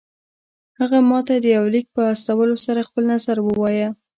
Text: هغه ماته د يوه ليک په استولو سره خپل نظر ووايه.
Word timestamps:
هغه 0.79 0.97
ماته 1.09 1.33
د 1.39 1.45
يوه 1.55 1.69
ليک 1.75 1.87
په 1.95 2.01
استولو 2.13 2.55
سره 2.65 2.87
خپل 2.87 3.03
نظر 3.13 3.37
ووايه. 3.41 3.87